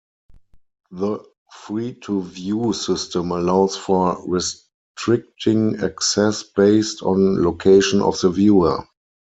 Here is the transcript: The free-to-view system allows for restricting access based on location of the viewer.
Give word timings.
The 0.89 1.23
free-to-view 1.53 2.73
system 2.73 3.31
allows 3.31 3.77
for 3.77 4.19
restricting 4.27 5.75
access 5.83 6.41
based 6.41 7.03
on 7.03 7.43
location 7.43 8.01
of 8.01 8.19
the 8.19 8.31
viewer. 8.31 8.87